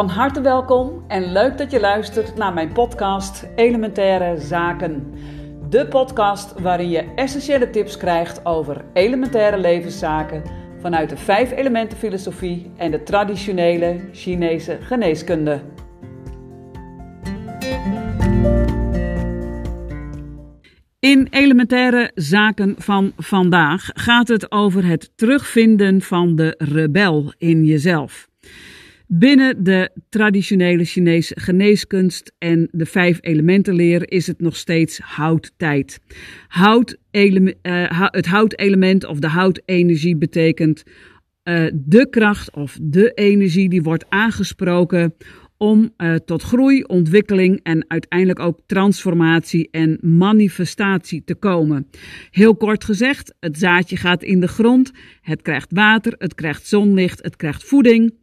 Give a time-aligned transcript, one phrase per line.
[0.00, 5.14] Van harte welkom en leuk dat je luistert naar mijn podcast Elementaire Zaken.
[5.68, 10.42] De podcast waarin je essentiële tips krijgt over elementaire levenszaken
[10.78, 15.60] vanuit de vijf elementen filosofie en de traditionele Chinese geneeskunde.
[20.98, 28.29] In elementaire zaken van vandaag gaat het over het terugvinden van de rebel in jezelf.
[29.12, 36.00] Binnen de traditionele Chinese geneeskunst en de vijf elementenleer is het nog steeds houttijd.
[36.48, 37.52] Hout uh,
[38.10, 40.82] het houtelement of de houtenergie betekent
[41.44, 45.14] uh, de kracht of de energie die wordt aangesproken
[45.56, 51.86] om uh, tot groei, ontwikkeling en uiteindelijk ook transformatie en manifestatie te komen.
[52.30, 57.22] Heel kort gezegd, het zaadje gaat in de grond, het krijgt water, het krijgt zonlicht,
[57.22, 58.18] het krijgt voeding.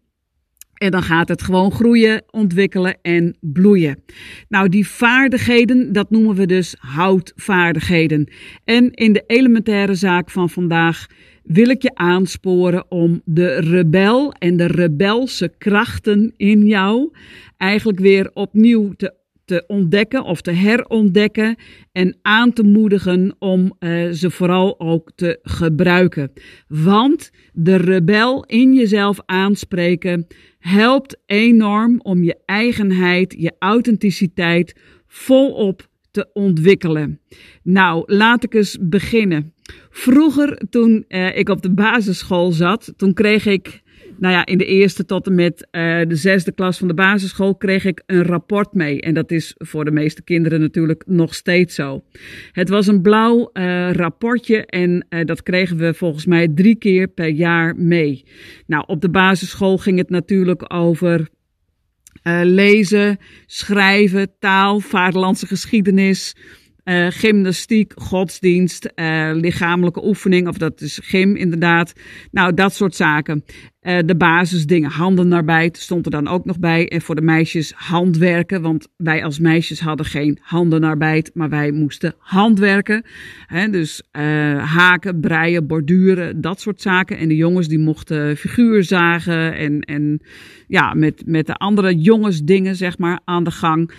[0.78, 4.04] En dan gaat het gewoon groeien, ontwikkelen en bloeien.
[4.50, 8.32] Nou, die vaardigheden, dat noemen we dus houtvaardigheden.
[8.64, 11.06] En in de elementaire zaak van vandaag
[11.44, 17.12] wil ik je aansporen om de rebel en de rebelse krachten in jou
[17.58, 19.14] eigenlijk weer opnieuw te,
[19.48, 21.56] te ontdekken of te herontdekken
[21.92, 26.32] en aan te moedigen om uh, ze vooral ook te gebruiken.
[26.68, 30.28] Want de rebel in jezelf aanspreken
[30.60, 34.76] helpt enorm om je eigenheid, je authenticiteit
[35.08, 37.20] volop te ontwikkelen.
[37.64, 39.54] Nou, laat ik eens beginnen.
[39.90, 43.82] Vroeger, toen uh, ik op de basisschool zat, toen kreeg ik,
[44.20, 47.56] nou ja, in de eerste tot en met uh, de zesde klas van de basisschool,
[47.56, 49.02] kreeg ik een rapport mee.
[49.02, 52.04] En dat is voor de meeste kinderen natuurlijk nog steeds zo.
[52.52, 57.30] Het was een blauw uh, rapportje en dat kregen we volgens mij drie keer per
[57.30, 58.26] jaar mee.
[58.66, 61.30] Nou, op de basisschool ging het natuurlijk over
[62.44, 66.36] lezen, schrijven, taal, vaderlandse geschiedenis,
[67.10, 68.90] gymnastiek, godsdienst,
[69.34, 71.94] lichamelijke oefening, of dat is gym inderdaad.
[72.32, 73.44] Nou, dat soort zaken.
[73.88, 76.90] Uh, de basisdingen, handenarbeid stond er dan ook nog bij.
[76.90, 82.14] En voor de meisjes handwerken, want wij als meisjes hadden geen handenarbeid, maar wij moesten
[82.18, 83.06] handwerken.
[83.46, 84.04] Hè, dus
[84.58, 87.18] haken, breien, borduren, dat soort zaken.
[87.18, 90.22] En de jongens die mochten figuur zagen en, en
[90.68, 93.92] ja, met, met de andere jongensdingen zeg maar aan de gang.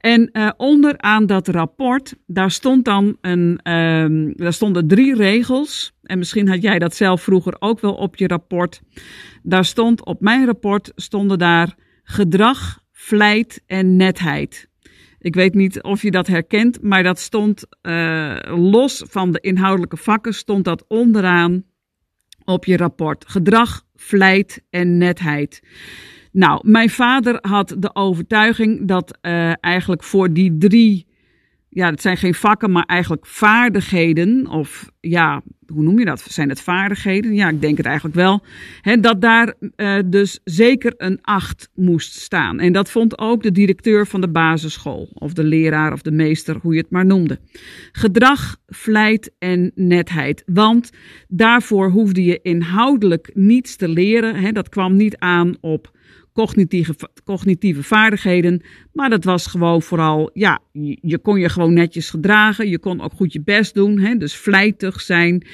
[0.00, 5.95] En onderaan dat rapport, daar stond dan een, um, daar stonden drie regels.
[6.06, 8.80] En misschien had jij dat zelf vroeger ook wel op je rapport.
[9.42, 14.68] Daar stond op mijn rapport stonden daar gedrag, vlijt en netheid.
[15.18, 19.96] Ik weet niet of je dat herkent, maar dat stond uh, los van de inhoudelijke
[19.96, 21.64] vakken, stond dat onderaan
[22.44, 23.24] op je rapport.
[23.28, 25.62] Gedrag, vlijt en netheid.
[26.32, 31.06] Nou, mijn vader had de overtuiging dat uh, eigenlijk voor die drie
[31.76, 34.46] ja, het zijn geen vakken, maar eigenlijk vaardigheden.
[34.46, 36.20] Of ja, hoe noem je dat?
[36.20, 37.34] Zijn het vaardigheden?
[37.34, 38.42] Ja, ik denk het eigenlijk wel.
[38.80, 42.60] He, dat daar uh, dus zeker een acht moest staan.
[42.60, 45.08] En dat vond ook de directeur van de basisschool.
[45.14, 47.38] Of de leraar of de meester, hoe je het maar noemde.
[47.92, 50.42] Gedrag, vlijt en netheid.
[50.46, 50.90] Want
[51.28, 54.34] daarvoor hoefde je inhoudelijk niets te leren.
[54.34, 55.94] He, dat kwam niet aan op
[56.36, 58.62] cognitieve, cognitieve vaardigheden.
[58.92, 60.60] Maar dat was gewoon vooral, ja,
[61.00, 62.68] je, kon je gewoon netjes gedragen.
[62.68, 65.46] Je kon ook goed je best doen, hè, dus vlijtig zijn.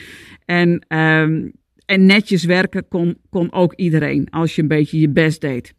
[0.44, 1.52] En, um,
[1.86, 5.74] en netjes werken kon, kon ook iedereen, als je een beetje je best deed.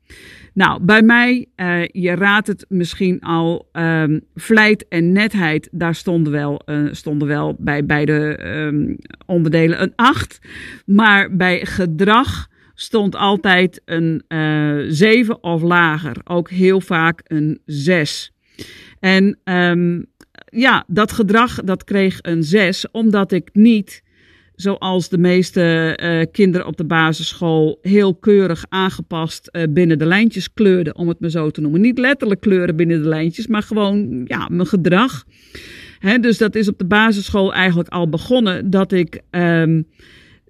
[0.53, 6.34] Nou, bij mij, uh, je raadt het misschien al, um, vlijt en netheid, daar stonden
[6.34, 10.40] wel, uh, stonden wel bij beide um, onderdelen een 8.
[10.86, 16.16] Maar bij gedrag stond altijd een uh, eh, 7 of lager.
[16.24, 18.32] Ook heel vaak een 6.
[19.00, 20.06] En um,
[20.46, 24.04] ja, dat gedrag dat kreeg een 6, omdat ik niet,
[24.56, 30.54] zoals de meeste uh, kinderen op de basisschool, heel keurig aangepast uh, binnen de lijntjes
[30.54, 31.81] kleurde, om het maar zo te noemen.
[31.81, 35.24] Niet letterlijk kleuren binnen de lijntjes, maar gewoon ja, mijn gedrag.
[36.22, 39.22] Dus dat is op de basisschool eigenlijk al begonnen dat ik.
[39.31, 39.88] Um,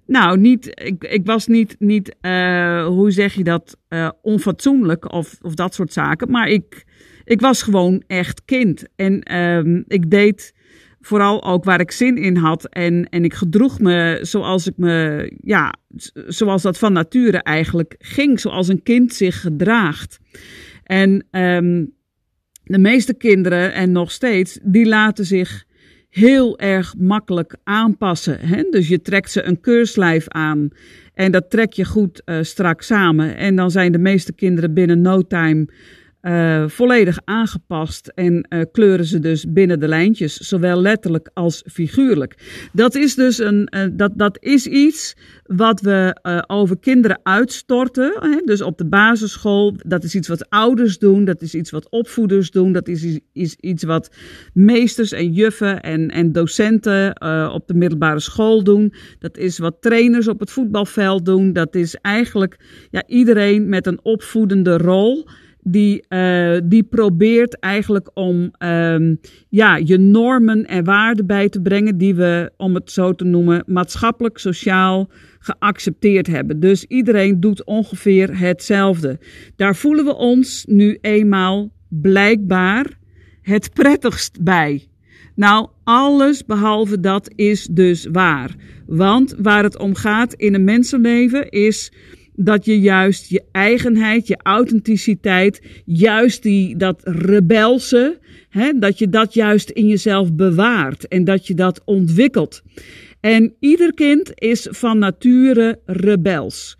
[0.06, 5.38] nou, niet, ik, ik was niet, niet uh, hoe zeg je dat, uh, onfatsoenlijk of,
[5.40, 6.30] of dat soort zaken.
[6.30, 6.84] Maar ik,
[7.24, 8.84] ik was gewoon echt kind.
[8.96, 10.54] En um, ik deed
[11.00, 12.68] vooral ook waar ik zin in had.
[12.68, 15.74] En, en ik gedroeg me zoals ik me, ja,
[16.26, 18.40] zoals dat van nature eigenlijk ging.
[18.40, 20.18] Zoals een kind zich gedraagt.
[20.82, 21.92] En um,
[22.64, 25.64] de meeste kinderen, en nog steeds, die laten zich
[26.14, 28.38] heel erg makkelijk aanpassen.
[28.40, 28.62] Hè?
[28.70, 30.68] Dus je trekt ze een keurslijf aan
[31.14, 33.36] en dat trek je goed uh, strak samen.
[33.36, 35.66] En dan zijn de meeste kinderen binnen no time
[36.24, 42.68] uh, volledig aangepast en uh, kleuren ze dus binnen de lijntjes, zowel letterlijk als figuurlijk.
[42.72, 45.16] Dat is dus een, uh, dat, dat is iets
[45.46, 46.16] wat we
[46.46, 48.16] over kinderen uitstorten.
[48.20, 48.40] Hè?
[48.44, 52.50] Dus op de basisschool, dat is iets wat ouders doen, dat is iets wat opvoeders
[52.50, 54.14] doen, dat is, is iets wat
[54.52, 57.22] meesters en juffen en, en docenten
[57.52, 58.94] op de middelbare school doen.
[59.18, 61.52] Dat is wat trainers op het voetbalveld doen.
[61.52, 62.58] Dat is eigenlijk
[62.90, 65.26] ja, iedereen met een opvoedende rol
[65.64, 71.98] die, uh, die probeert eigenlijk om um, ja, je normen en waarden bij te brengen
[71.98, 76.60] die we, om het zo te noemen, maatschappelijk, sociaal geaccepteerd hebben.
[76.60, 79.18] Dus iedereen doet ongeveer hetzelfde.
[79.56, 82.86] Daar voelen we ons nu eenmaal blijkbaar
[83.42, 84.88] het prettigst bij.
[85.34, 88.54] Nou, alles behalve dat is dus waar.
[88.86, 91.92] Want waar het om gaat in een mensenleven is
[92.36, 99.34] dat je juist je eigenheid, je authenticiteit, juist die, dat rebelse, hè, dat je dat
[99.34, 102.62] juist in jezelf bewaart en dat je dat ontwikkelt.
[103.20, 106.76] En ieder kind is van nature rebels.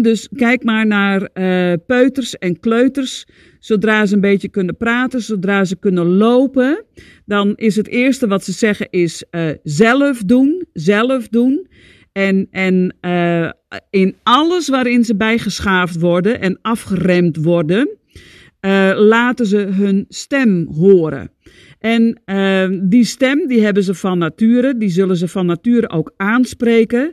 [0.00, 3.26] Dus kijk maar naar uh, peuters en kleuters.
[3.58, 6.84] Zodra ze een beetje kunnen praten, zodra ze kunnen lopen,
[7.26, 11.66] dan is het eerste wat ze zeggen is uh, zelf doen, zelf doen.
[12.18, 13.50] En, en uh,
[13.90, 17.88] in alles waarin ze bijgeschaafd worden en afgeremd worden,
[18.60, 21.30] uh, laten ze hun stem horen.
[21.78, 26.12] En uh, die stem die hebben ze van nature, die zullen ze van nature ook
[26.16, 27.12] aanspreken.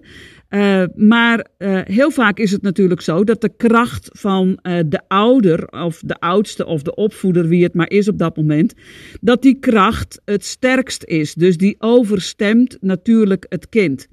[0.95, 1.47] Maar
[1.83, 6.65] heel vaak is het natuurlijk zo dat de kracht van de ouder of de oudste
[6.65, 8.73] of de opvoeder, wie het maar is op dat moment,
[9.21, 11.33] dat die kracht het sterkst is.
[11.33, 14.07] Dus die overstemt natuurlijk het kind.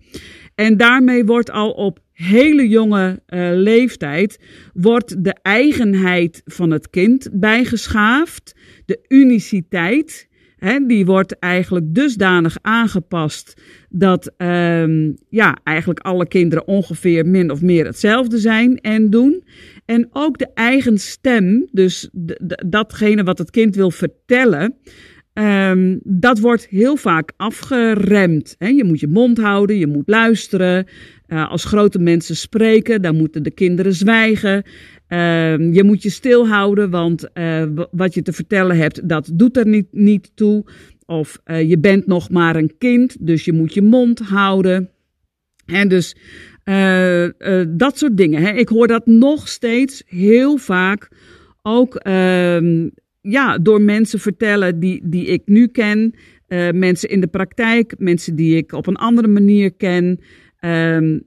[0.63, 4.39] En daarmee wordt al op hele jonge uh, leeftijd
[4.73, 8.57] wordt de eigenheid van het kind bijgeschaafd,
[8.87, 10.29] de uniciteit.
[10.57, 17.63] Hè, die wordt eigenlijk dusdanig aangepast dat um, ja, eigenlijk alle kinderen ongeveer min of
[17.63, 19.45] meer hetzelfde zijn en doen.
[19.85, 22.09] En ook de eigen stem, dus
[22.67, 24.75] datgene wat het kind wil vertellen,
[25.35, 28.55] Um, dat wordt heel vaak afgeremd.
[28.59, 28.69] Hè?
[28.69, 30.87] Je moet je mond houden, je moet luisteren.
[31.29, 34.63] Uh, als grote mensen spreken, dan moeten de kinderen zwijgen.
[35.09, 39.67] Uh, je moet je stilhouden, want uh, wat je te vertellen hebt, dat doet er
[39.67, 40.65] niet, niet toe.
[41.07, 44.91] Of uh, je bent nog maar een kind, dus je moet je mond houden.
[45.67, 46.17] En dus
[47.69, 48.43] dat soort dingen.
[48.43, 48.51] Hè?
[48.51, 51.09] Ik hoor dat nog steeds heel vaak
[51.63, 52.89] ook ehm,
[53.23, 56.15] ja, door mensen vertellen die, die ik nu ken.
[56.49, 60.21] Uh, mensen in de praktijk, mensen die ik op een andere manier ken.
[60.61, 61.19] Uh,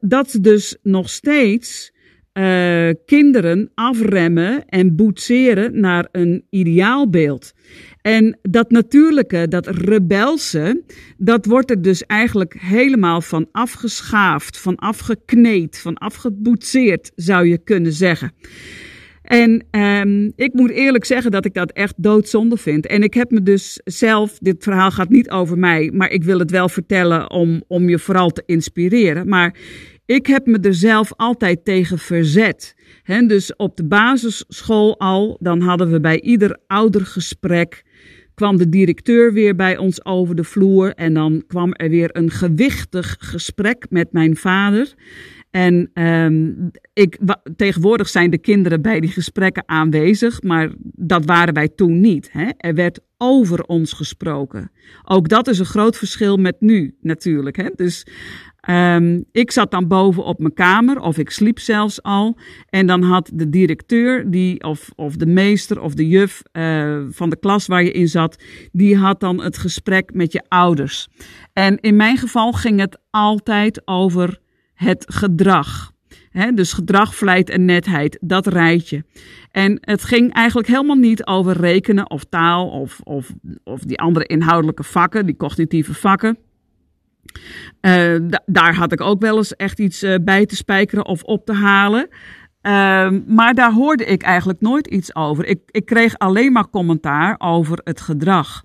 [0.00, 1.92] dat dus nog steeds
[2.38, 7.52] uh, kinderen afremmen en boetseren naar een ideaalbeeld.
[8.00, 10.82] En dat natuurlijke, dat rebelse,
[11.16, 17.92] dat wordt er dus eigenlijk helemaal van afgeschaafd, van afgekneed, van afgeboetseerd, zou je kunnen
[17.92, 18.32] zeggen.
[19.24, 22.86] En um, ik moet eerlijk zeggen dat ik dat echt doodzonde vind.
[22.86, 26.38] En ik heb me dus zelf, dit verhaal gaat niet over mij, maar ik wil
[26.38, 29.28] het wel vertellen om, om je vooral te inspireren.
[29.28, 29.56] Maar
[30.06, 32.74] ik heb me er zelf altijd tegen verzet.
[33.02, 37.82] He, dus op de basisschool al, dan hadden we bij ieder oudergesprek
[38.34, 42.30] kwam de directeur weer bij ons over de vloer en dan kwam er weer een
[42.30, 44.94] gewichtig gesprek met mijn vader.
[45.54, 47.18] En um, ik,
[47.56, 52.32] tegenwoordig zijn de kinderen bij die gesprekken aanwezig, maar dat waren wij toen niet.
[52.32, 52.48] Hè?
[52.56, 54.70] Er werd over ons gesproken.
[55.04, 57.56] Ook dat is een groot verschil met nu natuurlijk.
[57.56, 57.68] Hè?
[57.76, 58.06] Dus
[58.70, 62.38] um, ik zat dan boven op mijn kamer, of ik sliep zelfs al.
[62.68, 67.30] En dan had de directeur, die, of, of de meester of de juf uh, van
[67.30, 68.42] de klas waar je in zat,
[68.72, 71.08] die had dan het gesprek met je ouders.
[71.52, 74.42] En in mijn geval ging het altijd over
[74.84, 75.92] het gedrag.
[76.54, 79.04] dus gedrag, vlijt en netheid, dat rijtje.
[79.50, 83.32] En het ging eigenlijk helemaal niet over rekenen of taal of, of,
[83.64, 86.38] of die andere inhoudelijke vakken, die cognitieve vakken.
[87.80, 91.46] Uh, daar had ik ook wel eens echt iets uh, bij te spijkeren of op
[91.46, 92.08] te halen.
[92.08, 95.46] Uh, maar daar hoorde ik eigenlijk nooit iets over.
[95.46, 98.64] Ik, ik kreeg alleen maar commentaar over het gedrag.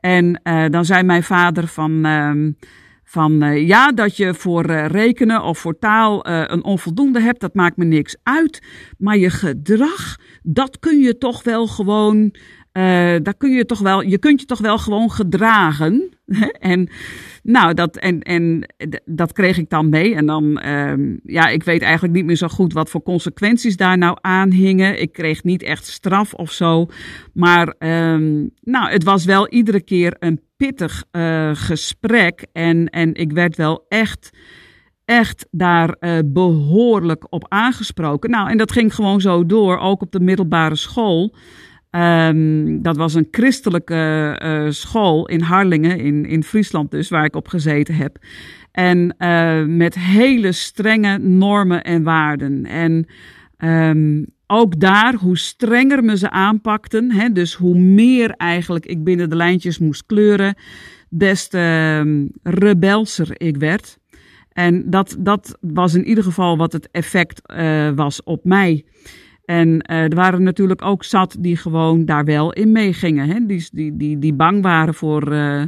[0.00, 2.50] En uh, dan zei mijn vader van ehm,
[3.14, 7.40] van uh, ja, dat je voor uh, rekenen of voor taal uh, een onvoldoende hebt,
[7.40, 8.62] dat maakt me niks uit.
[8.98, 12.34] Maar je gedrag, dat kun je toch wel gewoon
[13.22, 16.08] daar kun je toch wel, je kunt je toch wel gewoon gedragen.
[16.72, 16.88] en
[17.42, 18.68] nou, dat, en, en
[19.04, 20.14] dat kreeg ik dan mee.
[20.14, 23.98] En dan, um, ja, ik weet eigenlijk niet meer zo goed wat voor consequenties daar
[23.98, 25.00] nou aan hingen.
[25.00, 26.86] Ik kreeg niet echt straf of zo.
[27.32, 32.46] Maar um, nou, het was wel iedere keer een pittig uh, gesprek.
[32.52, 34.30] En, en ik werd wel echt
[35.04, 38.30] echt daar uh, behoorlijk op aangesproken.
[38.30, 41.34] Nou, en dat ging gewoon zo door, ook op de middelbare school.
[41.90, 47.36] Um, dat was een christelijke uh, school in Harlingen, in, in Friesland dus, waar ik
[47.36, 48.16] op gezeten heb.
[48.72, 49.16] En
[49.76, 52.66] met hele strenge normen en waarden.
[52.66, 53.06] En
[53.64, 59.30] um, ook daar, hoe strenger me ze aanpakten, hè, dus hoe meer eigenlijk ik binnen
[59.30, 60.54] de lijntjes moest kleuren,
[61.08, 63.98] des te um, rebelser ik werd.
[64.52, 68.84] En dat, dat was in ieder geval wat het effect uh, was op mij.
[69.44, 73.28] En uh, er waren natuurlijk ook zat die gewoon daar wel in meegingen.
[73.28, 73.46] Hè?
[73.46, 75.62] Die, die, die, die bang waren voor, uh,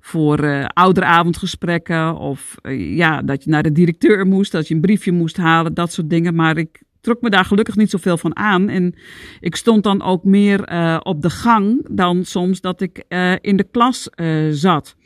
[0.00, 2.16] voor ouderavondgesprekken.
[2.16, 5.92] Of ja, dat je naar de directeur moest, dat je een briefje moest halen, dat
[5.92, 6.34] soort dingen.
[6.34, 8.68] Maar ik trok me daar gelukkig niet zoveel van aan.
[8.68, 8.94] En
[9.40, 10.60] ik stond dan ook meer
[11.02, 13.04] op de gang dan soms dat ik
[13.40, 14.08] in de klas
[14.50, 14.96] zat.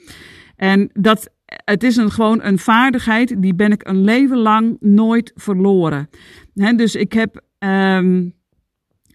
[0.56, 1.30] En dat
[1.64, 6.08] het is een, gewoon een vaardigheid, die ben ik een leven lang nooit verloren.
[6.54, 8.34] He, dus ik heb um,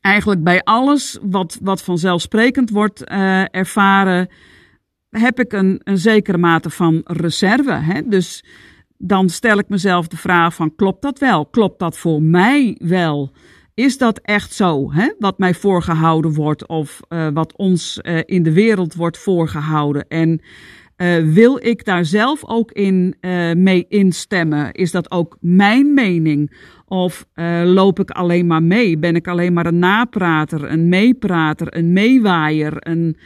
[0.02, 3.04] eigenlijk bij alles wat, wat vanzelfsprekend wordt
[3.52, 4.30] ervaren,
[5.10, 7.72] heb ik een, een zekere mate van reserve.
[7.72, 8.02] Hè?
[8.08, 8.44] Dus
[8.98, 11.46] dan stel ik mezelf de vraag van, klopt dat wel?
[11.46, 13.32] Klopt dat voor mij wel?
[13.74, 15.14] Is dat echt zo, hè?
[15.20, 20.08] wat mij voorgehouden wordt of uh, wat ons uh, in de wereld wordt voorgehouden?
[20.08, 20.42] En
[20.98, 23.16] uh, wil ik daar zelf ook in
[23.54, 24.72] mee instemmen?
[24.72, 26.58] Is dat ook mijn mening?
[26.88, 27.26] Of
[27.64, 28.98] loop ik alleen maar mee?
[28.98, 32.74] Ben ik alleen maar een naprater, een meeprater, een meewaaier?
[32.80, 33.18] Een,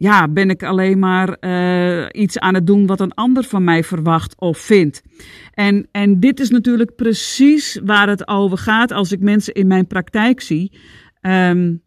[0.00, 1.38] ja, ben ik alleen maar
[2.12, 5.02] iets aan het doen wat een ander van mij verwacht of vindt?
[5.54, 9.86] En, en dit is natuurlijk precies waar het over gaat als ik mensen in mijn
[9.86, 10.72] praktijk zie.
[11.22, 11.82] Um,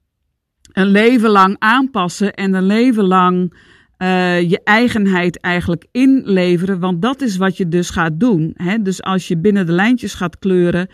[0.71, 3.53] een leven lang aanpassen en een leven lang
[3.97, 6.79] uh, je eigenheid eigenlijk inleveren.
[6.79, 8.51] Want dat is wat je dus gaat doen.
[8.55, 8.81] Hè?
[8.81, 10.87] Dus als je binnen de lijntjes gaat kleuren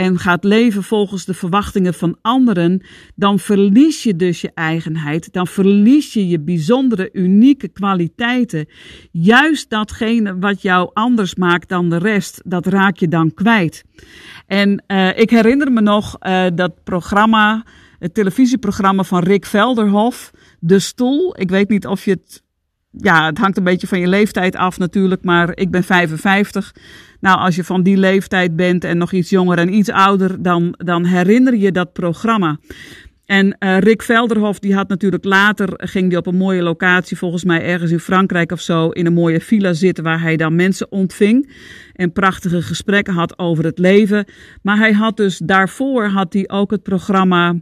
[0.00, 2.82] en gaat leven volgens de verwachtingen van anderen,
[3.14, 5.32] dan verlies je dus je eigenheid.
[5.32, 8.68] Dan verlies je je bijzondere, unieke kwaliteiten.
[9.10, 13.84] Juist datgene wat jou anders maakt dan de rest, dat raak je dan kwijt.
[14.46, 17.64] En uh, ik herinner me nog uh, dat programma,
[17.98, 20.30] het televisieprogramma van Rick Velderhof.
[20.60, 21.40] De Stoel.
[21.40, 22.42] Ik weet niet of je het
[22.90, 26.74] ja, het hangt een beetje van je leeftijd af natuurlijk, maar ik ben 55.
[27.20, 30.74] Nou, als je van die leeftijd bent en nog iets jonger en iets ouder, dan,
[30.78, 32.58] dan herinner je dat programma.
[33.30, 37.44] En uh, Rick Velderhof, die had natuurlijk later, ging die op een mooie locatie, volgens
[37.44, 40.92] mij ergens in Frankrijk of zo, in een mooie villa zitten waar hij dan mensen
[40.92, 41.52] ontving
[41.92, 44.24] en prachtige gesprekken had over het leven.
[44.62, 47.54] Maar hij had dus daarvoor had hij ook het programma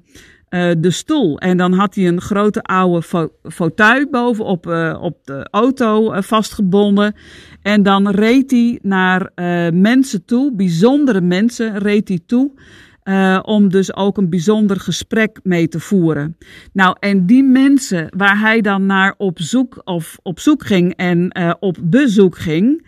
[0.50, 1.38] uh, de stoel.
[1.38, 7.14] En dan had hij een grote oude fauteuil bovenop uh, op de auto uh, vastgebonden.
[7.62, 9.31] En dan reed hij naar
[9.73, 12.50] mensen toe, bijzondere mensen reed hij toe.
[13.43, 16.37] om dus ook een bijzonder gesprek mee te voeren.
[16.73, 21.37] Nou, en die mensen waar hij dan naar op zoek of op zoek ging en
[21.61, 22.87] op bezoek ging.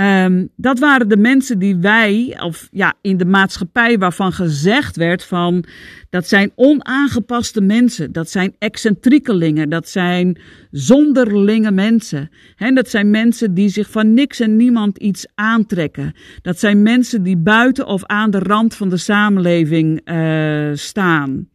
[0.00, 5.24] Um, dat waren de mensen die wij, of ja, in de maatschappij waarvan gezegd werd
[5.24, 5.64] van
[6.10, 10.38] dat zijn onaangepaste mensen, dat zijn excentriekelingen, dat zijn
[10.70, 12.30] zonderlinge mensen.
[12.54, 16.14] He, dat zijn mensen die zich van niks en niemand iets aantrekken.
[16.42, 21.48] Dat zijn mensen die buiten of aan de rand van de samenleving uh, staan.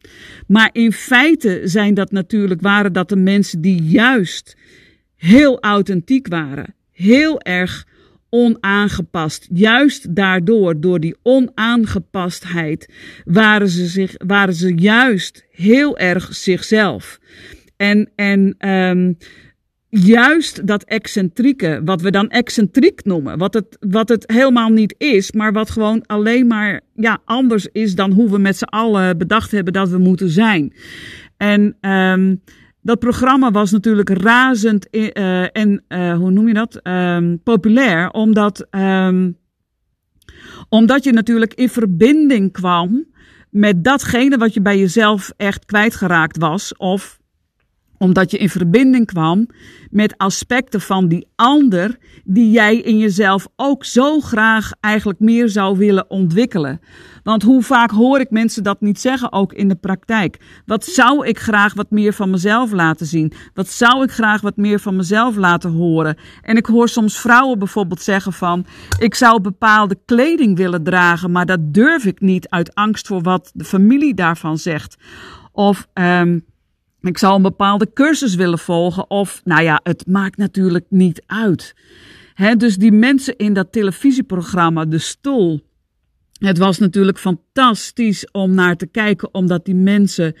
[0.46, 4.56] Maar in feite zijn dat natuurlijk, waren dat de mensen die juist
[5.16, 7.90] heel authentiek waren, heel erg
[8.34, 9.48] onaangepast.
[9.52, 12.92] Juist daardoor, door die onaangepastheid,
[13.24, 17.18] waren ze, zich, waren ze juist heel erg zichzelf.
[17.76, 19.16] En, en um,
[19.88, 25.32] juist dat excentrieke, wat we dan excentriek noemen, wat het, wat het helemaal niet is,
[25.32, 29.50] maar wat gewoon alleen maar ja, anders is dan hoe we met z'n allen bedacht
[29.50, 30.74] hebben dat we moeten zijn.
[31.36, 32.42] En um,
[32.82, 36.80] dat programma was natuurlijk razend uh, en uh, hoe noem je dat?
[36.82, 39.36] Um, populair, omdat, um,
[40.68, 43.04] omdat je natuurlijk in verbinding kwam
[43.50, 47.20] met datgene wat je bij jezelf echt kwijtgeraakt was, of
[48.02, 49.46] omdat je in verbinding kwam
[49.90, 55.78] met aspecten van die ander die jij in jezelf ook zo graag eigenlijk meer zou
[55.78, 56.80] willen ontwikkelen.
[57.22, 60.62] Want hoe vaak hoor ik mensen dat niet zeggen, ook in de praktijk?
[60.66, 63.32] Wat zou ik graag wat meer van mezelf laten zien?
[63.54, 66.16] Wat zou ik graag wat meer van mezelf laten horen?
[66.40, 68.66] En ik hoor soms vrouwen bijvoorbeeld zeggen van,
[68.98, 73.50] ik zou bepaalde kleding willen dragen, maar dat durf ik niet uit angst voor wat
[73.54, 74.96] de familie daarvan zegt.
[75.52, 76.44] Of um,
[77.02, 79.10] ik zou een bepaalde cursus willen volgen.
[79.10, 81.74] Of, nou ja, het maakt natuurlijk niet uit.
[82.34, 85.60] He, dus die mensen in dat televisieprogramma, De Stoel.
[86.38, 90.34] Het was natuurlijk fantastisch om naar te kijken, omdat die mensen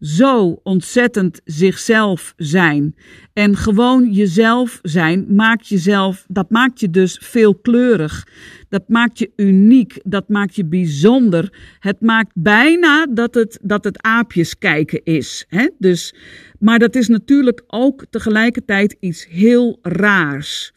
[0.00, 2.94] zo ontzettend zichzelf zijn.
[3.32, 8.26] En gewoon jezelf zijn maakt jezelf, dat maakt je dus veelkleurig.
[8.68, 11.52] Dat maakt je uniek, dat maakt je bijzonder.
[11.78, 15.44] Het maakt bijna dat het, dat het aapjes kijken is.
[15.48, 15.68] Hè?
[15.78, 16.14] Dus,
[16.58, 20.72] maar dat is natuurlijk ook tegelijkertijd iets heel raars.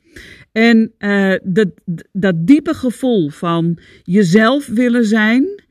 [0.52, 1.68] En uh, dat,
[2.12, 5.63] dat diepe gevoel van jezelf willen zijn,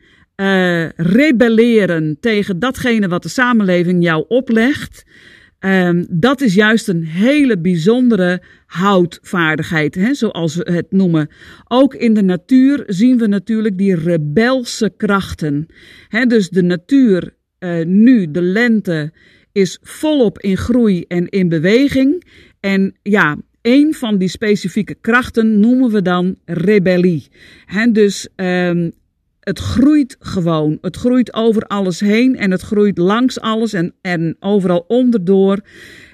[0.43, 5.05] uh, rebelleren tegen datgene wat de samenleving jou oplegt.
[5.61, 11.29] Um, dat is juist een hele bijzondere houtvaardigheid, hè, zoals we het noemen.
[11.69, 15.67] Ook in de natuur zien we natuurlijk die rebelse krachten.
[16.09, 19.13] Hè, dus de natuur, uh, nu, de lente,
[19.53, 22.25] is volop in groei en in beweging.
[22.61, 27.27] En ja, een van die specifieke krachten noemen we dan rebellie.
[27.67, 28.93] He, dus um,
[29.45, 30.79] het groeit gewoon.
[30.81, 35.61] Het groeit over alles heen en het groeit langs alles en, en overal onderdoor.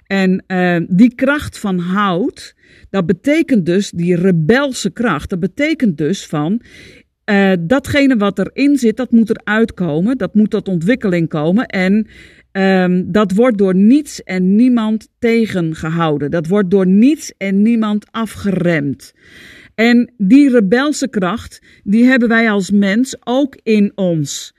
[0.07, 2.55] En uh, die kracht van hout,
[2.91, 6.61] dat betekent dus, die rebelse kracht, dat betekent dus van,
[7.31, 12.07] uh, datgene wat erin zit, dat moet eruit komen, dat moet tot ontwikkeling komen en
[12.53, 16.31] um, dat wordt door niets en niemand tegengehouden.
[16.31, 19.13] Dat wordt door niets en niemand afgeremd.
[19.79, 24.55] En die rebelse kracht, die hebben wij als mens ook in ons.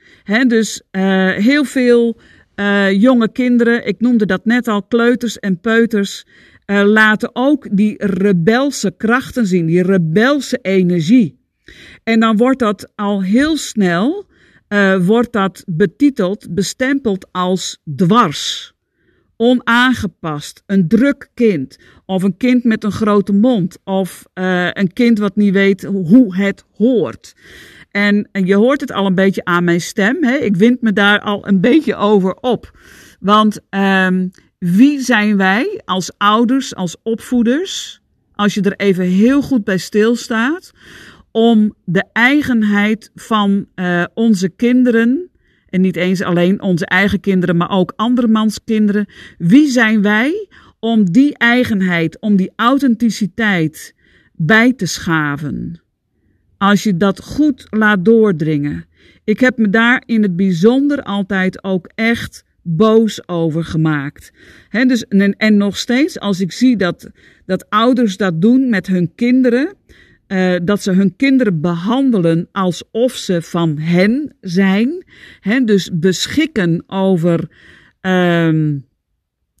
[0.46, 2.20] Dus uh, heel veel
[2.56, 6.26] uh, jonge kinderen, ik noemde dat net al, kleuters en peuters,
[6.66, 11.38] uh, laten ook die rebelse krachten zien, die rebelse energie.
[12.04, 14.28] En dan wordt dat al heel snel,
[15.00, 18.74] wordt dat betiteld, bestempeld als dwars
[19.40, 25.18] onaangepast, een druk kind, of een kind met een grote mond, of uh, een kind
[25.18, 27.34] wat niet weet hoe het hoort.
[27.90, 30.24] En, je hoort het al een beetje aan mijn stem.
[30.24, 30.36] Hè?
[30.36, 32.78] Ik wind me daar al een beetje over op.
[33.20, 38.00] Want um, wie zijn wij als ouders, als opvoeders,
[38.34, 40.70] als je er even heel goed bij stilstaat,
[41.30, 45.30] om de eigenheid van uh, onze kinderen
[45.70, 49.06] en niet eens alleen onze eigen kinderen, maar ook andermans kinderen.
[49.38, 53.94] Wie zijn wij om die eigenheid, om die authenticiteit
[54.32, 55.80] bij te schaven?
[56.58, 58.84] Als je dat goed laat doordringen.
[59.24, 64.32] Ik heb me daar in het bijzonder altijd ook echt boos over gemaakt.
[64.70, 67.10] Dus, en, en nog steeds, als ik zie dat,
[67.46, 69.74] dat ouders dat doen met hun kinderen,
[70.32, 75.04] uh, dat ze hun kinderen behandelen alsof ze van hen zijn.
[75.40, 77.48] Hè, dus beschikken over
[78.00, 78.84] um,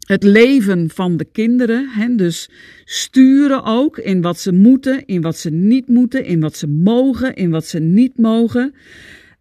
[0.06, 1.88] het leven van de kinderen.
[1.88, 2.50] Hè, dus
[2.84, 7.34] sturen ook in wat ze moeten, in wat ze niet moeten, in wat ze mogen,
[7.34, 8.74] in wat ze niet mogen.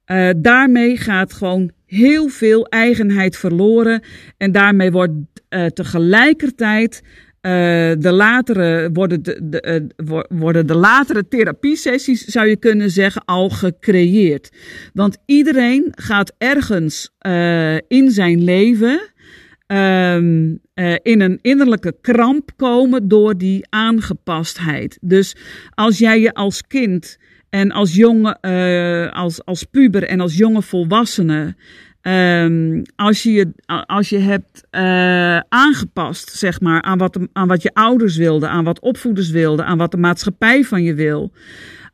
[0.05, 4.03] Uh, daarmee gaat gewoon heel veel eigenheid verloren.
[4.37, 5.13] En daarmee wordt
[5.49, 7.03] uh, tegelijkertijd
[7.41, 7.51] uh,
[7.97, 14.49] de latere, worden, de, uh, worden de latere therapiesessies, zou je kunnen zeggen, al gecreëerd.
[14.93, 18.99] Want iedereen gaat ergens uh, in zijn leven
[19.67, 20.59] um,
[21.01, 24.97] in een innerlijke kramp komen door die aangepastheid.
[25.01, 25.35] Dus
[25.73, 27.17] als jij je als kind
[27.49, 28.41] en als jonge,
[29.11, 31.55] als, als puber en als jonge volwassene
[32.01, 33.51] Um, als, je,
[33.85, 38.63] als je hebt uh, aangepast, zeg maar, aan wat, aan wat je ouders wilden, aan
[38.63, 41.31] wat opvoeders wilden, aan wat de maatschappij van je wil.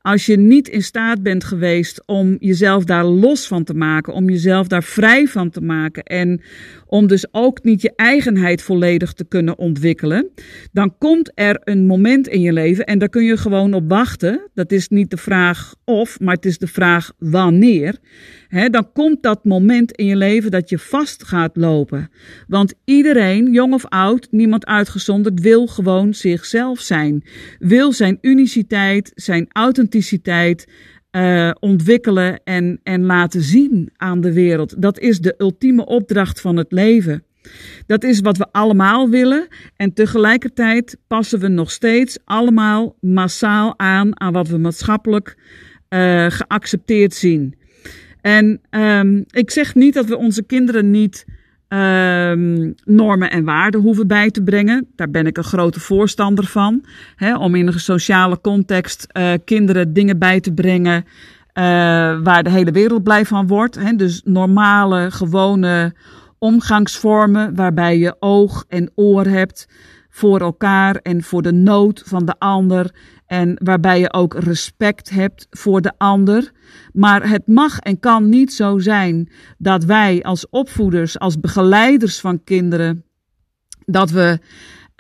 [0.02, 4.30] Als je niet in staat bent geweest om jezelf daar los van te maken, om
[4.30, 6.42] jezelf daar vrij van te maken en
[6.86, 10.30] om dus ook niet je eigenheid volledig te kunnen ontwikkelen,
[10.72, 14.50] dan komt er een moment in je leven en daar kun je gewoon op wachten.
[14.54, 17.98] Dat is niet de vraag of, maar het is de vraag wanneer.
[18.56, 22.10] Dan komt dat moment in je leven dat je vast gaat lopen.
[22.48, 27.24] Want iedereen, jong of oud, niemand uitgezonderd, wil gewoon zichzelf zijn.
[27.60, 30.68] Wil zijn uniciteit, zijn authenticiteit
[31.12, 34.82] uh, ontwikkelen en, en laten zien aan de wereld.
[34.82, 37.24] Dat is de ultieme opdracht van het leven.
[37.88, 39.48] Dat is wat we allemaal willen.
[39.76, 45.38] En tegelijkertijd passen we nog steeds allemaal massaal aan aan wat we maatschappelijk
[45.90, 47.56] uh, geaccepteerd zien.
[48.26, 51.26] En um, ik zeg niet dat we onze kinderen niet
[51.70, 54.88] um, normen en waarden hoeven bij te brengen.
[54.96, 56.86] Daar ben ik een grote voorstander van.
[57.40, 61.64] Om in een sociale context uh, kinderen dingen bij te brengen uh,
[62.24, 63.98] waar de hele wereld blij van wordt.
[63.98, 65.94] Dus normale, gewone
[66.38, 69.68] omgangsvormen waarbij je oog en oor hebt
[70.10, 72.92] voor elkaar en voor de nood van de ander.
[73.26, 76.52] En waarbij je ook respect hebt voor de ander.
[76.94, 82.44] Maar het mag en kan niet zo zijn dat wij als opvoeders, als begeleiders van
[82.44, 83.04] kinderen,
[83.86, 84.40] dat we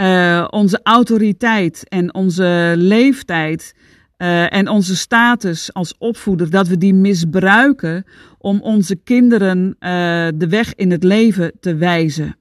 [0.02, 3.76] uh, onze autoriteit en onze leeftijd
[4.18, 8.06] uh, en onze status als opvoeder, dat we die misbruiken
[8.38, 12.36] om onze kinderen uh, de weg in het leven te wijzen.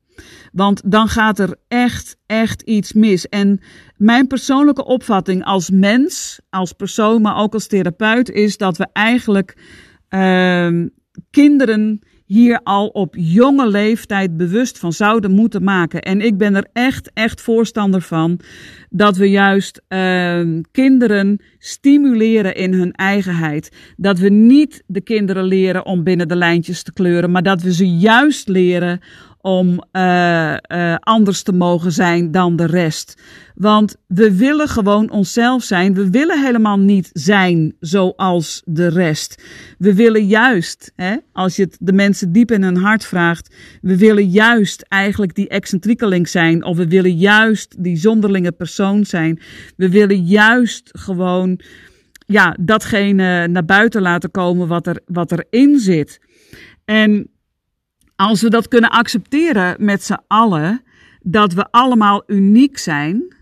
[0.53, 3.29] Want dan gaat er echt, echt iets mis.
[3.29, 3.61] En
[3.97, 9.57] mijn persoonlijke opvatting als mens, als persoon, maar ook als therapeut, is dat we eigenlijk
[10.11, 10.87] uh,
[11.31, 16.03] kinderen hier al op jonge leeftijd bewust van zouden moeten maken.
[16.03, 18.41] En ik ben er echt, echt voorstander van
[18.91, 23.95] dat we juist uh, kinderen stimuleren in hun eigenheid.
[23.97, 27.75] Dat we niet de kinderen leren om binnen de lijntjes te kleuren, maar dat we
[27.75, 29.01] ze juist leren
[29.45, 33.23] om uh, uh, anders te mogen zijn dan de rest.
[33.55, 35.95] Want we willen gewoon onszelf zijn.
[35.95, 39.43] We willen helemaal niet zijn zoals de rest.
[39.79, 43.97] We willen juist, hè, als je het de mensen diep in hun hart vraagt, we
[43.97, 46.65] willen juist eigenlijk die excentriekeling zijn.
[46.65, 49.41] Of we willen juist die zonderlinge persoon zijn.
[49.77, 51.61] We willen juist gewoon
[52.27, 56.21] ja, datgene naar buiten laten komen wat, er, wat erin zit.
[56.85, 57.29] En
[58.17, 60.83] als we dat kunnen accepteren met z'n allen,
[61.21, 63.35] dat we allemaal uniek zijn,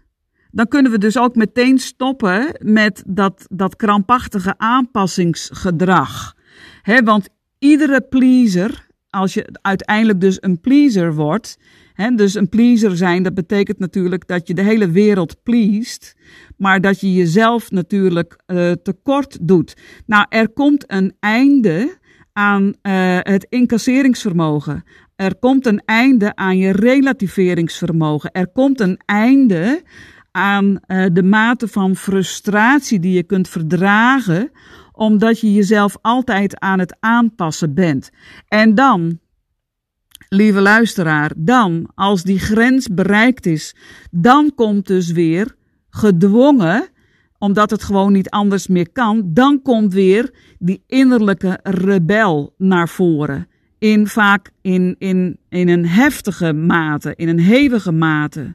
[0.50, 6.36] dan kunnen we dus ook meteen stoppen met dat, dat krampachtige aanpassingsgedrag.
[6.82, 11.58] He, want iedere pleaser, als je uiteindelijk dus een pleaser wordt,
[11.92, 16.16] he, dus een pleaser zijn, dat betekent natuurlijk dat je de hele wereld pleest,
[16.56, 19.76] maar dat je jezelf natuurlijk uh, tekort doet.
[20.06, 21.98] Nou, er komt een einde
[22.32, 22.72] aan uh,
[23.20, 24.84] het incasseringsvermogen.
[25.16, 28.30] Er komt een einde aan je relativeringsvermogen.
[28.30, 29.82] Er komt een einde
[30.30, 34.50] aan uh, de mate van frustratie die je kunt verdragen,
[34.92, 38.10] omdat je jezelf altijd aan het aanpassen bent.
[38.48, 39.18] En dan,
[40.28, 43.76] lieve luisteraar, dan, als die grens bereikt is,
[44.10, 45.54] dan komt dus weer
[45.90, 46.88] gedwongen
[47.42, 53.48] omdat het gewoon niet anders meer kan, dan komt weer die innerlijke rebel naar voren.
[53.78, 58.54] In vaak in, in, in een heftige mate, in een hevige mate.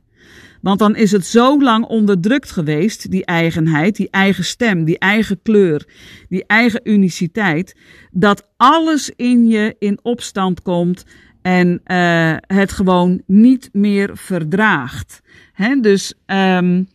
[0.62, 5.41] Want dan is het zo lang onderdrukt geweest, die eigenheid, die eigen stem, die eigen
[5.41, 5.88] kleur,
[6.30, 7.76] die eigen uniciteit,
[8.12, 11.06] dat alles in je in opstand komt
[11.41, 15.21] en uh, het gewoon niet meer verdraagt.
[15.54, 16.88] He, dus um,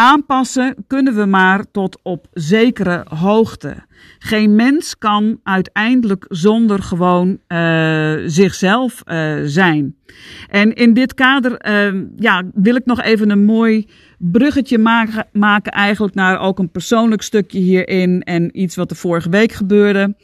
[0.00, 3.76] Aanpassen kunnen we maar tot op zekere hoogte.
[4.18, 9.96] Geen mens kan uiteindelijk zonder gewoon uh, zichzelf uh, zijn.
[10.48, 14.78] En in dit kader uh, ja, wil ik nog even een mooi bruggetje
[15.32, 20.16] maken, eigenlijk naar ook een persoonlijk stukje hierin en iets wat er vorige week gebeurde.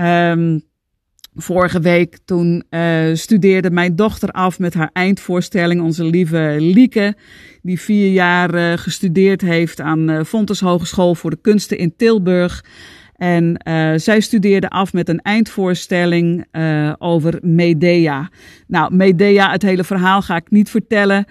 [0.00, 0.68] Um,
[1.34, 2.64] Vorige week toen
[3.12, 7.16] studeerde mijn dochter af met haar eindvoorstelling, onze lieve Lieke,
[7.62, 12.64] die vier jaar uh, gestudeerd heeft aan uh, Fontes Hogeschool voor de Kunsten in Tilburg.
[13.16, 13.60] En
[14.00, 16.46] zij studeerde af met een eindvoorstelling
[16.98, 18.30] over Medea.
[18.66, 21.24] Nou, Medea, het hele verhaal ga ik niet vertellen.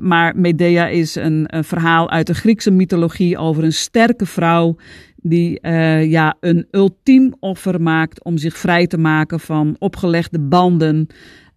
[0.00, 4.76] Maar Medea is een, verhaal uit de Griekse mythologie over een sterke vrouw
[5.16, 5.68] die
[6.08, 11.08] ja, een ultiem offer maakt om zich vrij te maken van opgelegde banden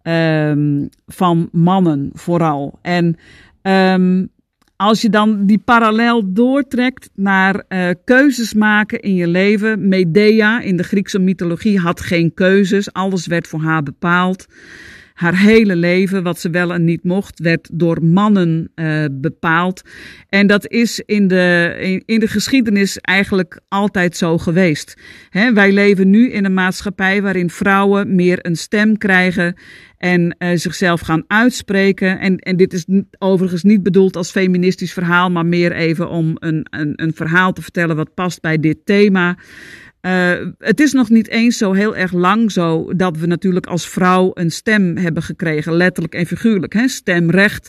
[0.06, 2.78] um, van mannen vooral.
[2.82, 3.16] En
[3.66, 4.28] um,
[4.76, 9.88] als je dan die parallel doortrekt naar uh, keuzes maken in je leven.
[9.88, 14.46] Medea in de Griekse mythologie had geen keuzes, alles werd voor haar bepaald.
[15.14, 19.82] Haar hele leven, wat ze wel en niet mocht, werd door mannen uh, bepaald.
[20.28, 25.00] En dat is in de, in, de geschiedenis eigenlijk altijd zo geweest.
[25.54, 29.56] Wij leven nu in een maatschappij waarin vrouwen meer een stem krijgen
[29.98, 32.18] en uh, zichzelf gaan uitspreken.
[32.18, 32.86] En, en dit is
[33.18, 37.62] overigens niet bedoeld als feministisch verhaal, maar meer even om een, een, een verhaal te
[37.62, 39.36] vertellen wat past bij dit thema.
[40.06, 43.88] Uh, het is nog niet eens zo heel erg lang zo dat we natuurlijk als
[43.88, 46.88] vrouw een stem hebben gekregen, letterlijk en figuurlijk, hè?
[46.88, 47.68] stemrecht.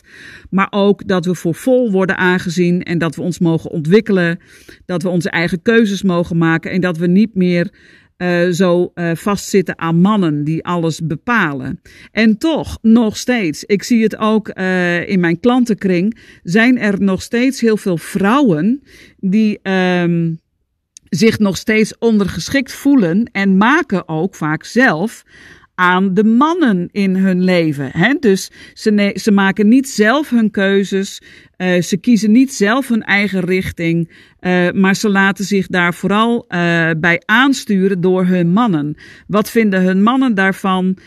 [0.50, 4.38] Maar ook dat we voor vol worden aangezien en dat we ons mogen ontwikkelen,
[4.86, 7.70] dat we onze eigen keuzes mogen maken en dat we niet meer
[8.18, 11.80] uh, zo uh, vastzitten aan mannen die alles bepalen.
[12.12, 17.22] En toch, nog steeds, ik zie het ook uh, in mijn klantenkring, zijn er nog
[17.22, 18.82] steeds heel veel vrouwen
[19.16, 20.40] die um,
[21.08, 25.24] zich nog steeds ondergeschikt voelen en maken ook vaak zelf
[25.78, 27.90] aan de mannen in hun leven.
[27.92, 28.14] Hè?
[28.20, 31.20] Dus ze, ze maken niet zelf hun keuzes,
[31.56, 34.10] uh, ze kiezen niet zelf hun eigen richting,
[34.40, 38.96] uh, maar ze laten zich daar vooral uh, bij aansturen door hun mannen.
[39.26, 40.98] Wat vinden hun mannen daarvan?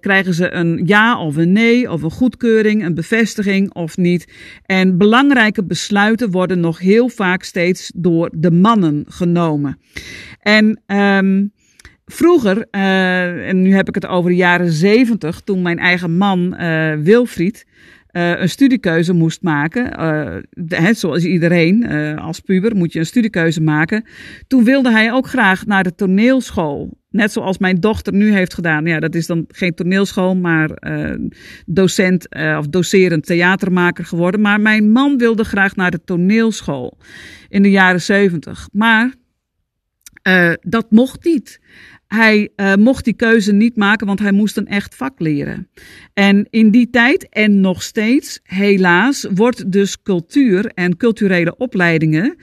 [0.00, 4.32] krijgen ze een ja of een nee of een goedkeuring, een bevestiging of niet?
[4.66, 9.78] En belangrijke besluiten worden nog heel vaak steeds door de mannen genomen.
[10.40, 11.52] En um,
[12.12, 16.56] Vroeger, uh, en nu heb ik het over de jaren zeventig, toen mijn eigen man
[16.60, 17.66] uh, Wilfried
[18.10, 19.98] uh, een studiekeuze moest maken,
[20.68, 24.04] hè, zoals iedereen als puber moet je een studiekeuze maken.
[24.46, 27.00] Toen wilde hij ook graag naar de toneelschool.
[27.10, 28.86] Net zoals mijn dochter nu heeft gedaan.
[28.86, 30.70] Ja, dat is dan geen toneelschool, maar
[31.66, 34.40] docent of docerend theatermaker geworden.
[34.40, 36.98] Maar mijn man wilde graag naar de toneelschool
[37.48, 38.68] in de jaren zeventig.
[38.72, 39.14] Maar
[40.60, 41.60] dat mocht niet.
[42.14, 45.68] Hij uh, mocht die keuze niet maken, want hij moest een echt vak leren.
[46.14, 52.36] En in die tijd en nog steeds, helaas, wordt dus cultuur en culturele opleidingen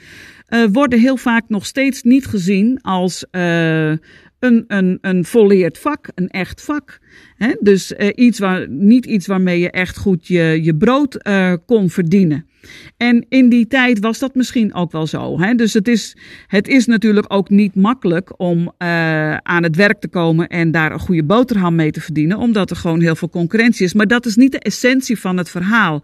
[0.49, 6.07] uh, worden heel vaak nog steeds niet gezien als uh, een, een, een volleerd vak,
[6.15, 6.99] een echt vak.
[7.59, 11.17] Dus iets waar, niet iets waarmee je echt goed je, je brood
[11.65, 12.48] kon verdienen.
[12.97, 15.39] En in die tijd was dat misschien ook wel zo.
[15.39, 15.53] Hè?
[15.53, 16.17] Dus het is,
[16.47, 20.91] het is natuurlijk ook niet makkelijk om uh, aan het werk te komen en daar
[20.91, 23.93] een goede boterham mee te verdienen, omdat er gewoon heel veel concurrentie is.
[23.93, 26.03] Maar dat is niet de essentie van het verhaal.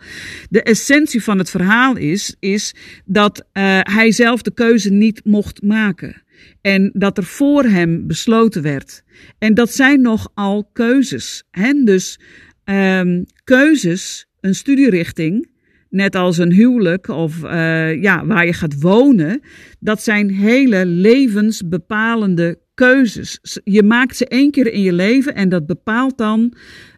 [0.50, 5.62] De essentie van het verhaal is, is dat uh, hij zelf de keuze niet mocht
[5.62, 6.24] maken.
[6.62, 9.04] En dat er voor hem besloten werd.
[9.38, 11.44] En dat zijn nogal keuzes.
[11.52, 11.84] Hè?
[11.84, 12.20] Dus
[12.66, 15.48] um, keuzes, een studierichting
[15.96, 19.42] net als een huwelijk of uh, ja, waar je gaat wonen,
[19.80, 23.60] dat zijn hele levensbepalende keuzes.
[23.64, 26.54] Je maakt ze één keer in je leven en dat bepaalt dan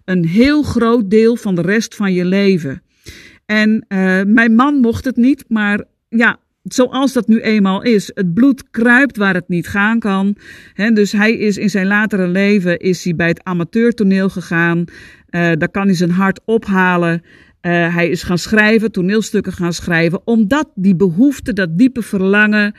[0.05, 2.81] een heel groot deel van de rest van je leven.
[3.45, 8.11] En uh, mijn man mocht het niet, maar ja, zoals dat nu eenmaal is.
[8.13, 10.37] Het bloed kruipt waar het niet gaan kan.
[10.93, 14.77] Dus hij is in zijn latere leven is hij bij het amateurtoneel gegaan.
[14.77, 14.85] Uh,
[15.57, 17.21] daar kan hij zijn hart ophalen.
[17.61, 22.75] Uh, hij is gaan schrijven, toneelstukken gaan schrijven, omdat die behoefte, dat diepe verlangen,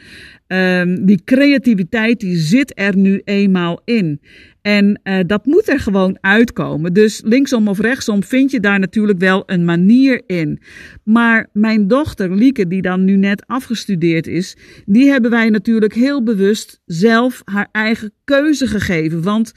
[0.47, 4.21] um, die creativiteit, die zit er nu eenmaal in.
[4.63, 6.93] En uh, dat moet er gewoon uitkomen.
[6.93, 10.61] Dus linksom of rechtsom vind je daar natuurlijk wel een manier in.
[11.05, 16.23] Maar mijn dochter Lieke, die dan nu net afgestudeerd is, die hebben wij natuurlijk heel
[16.23, 19.23] bewust zelf haar eigen keuze gegeven.
[19.23, 19.53] Want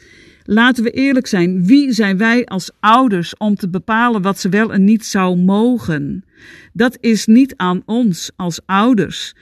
[0.54, 4.74] Laten we eerlijk zijn, wie zijn wij als ouders om te bepalen wat ze wel
[4.74, 6.26] en niet zou mogen?
[6.74, 9.36] Dat is niet aan ons als ouders.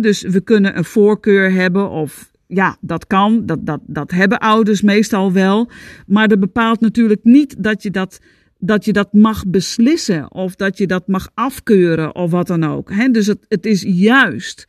[0.00, 4.82] Dus we kunnen een voorkeur hebben of ja, dat kan, dat, dat, dat hebben ouders
[4.82, 5.70] meestal wel.
[6.06, 8.20] Maar dat bepaalt natuurlijk niet dat je dat,
[8.58, 13.12] dat je dat mag beslissen of dat je dat mag afkeuren of wat dan ook.
[13.12, 14.66] Dus het, het is juist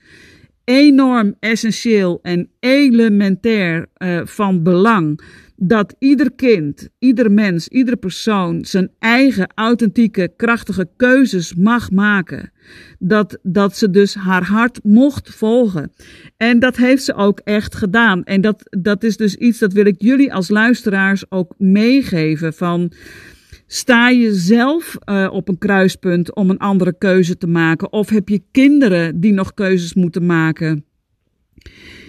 [0.65, 5.21] enorm essentieel en elementair uh, van belang
[5.57, 12.51] dat ieder kind, ieder mens, iedere persoon zijn eigen authentieke, krachtige keuzes mag maken.
[12.99, 15.91] Dat, dat ze dus haar hart mocht volgen.
[16.37, 18.23] En dat heeft ze ook echt gedaan.
[18.23, 22.91] En dat, dat is dus iets dat wil ik jullie als luisteraars ook meegeven van.
[23.67, 27.91] Sta je zelf uh, op een kruispunt om een andere keuze te maken?
[27.91, 30.85] Of heb je kinderen die nog keuzes moeten maken?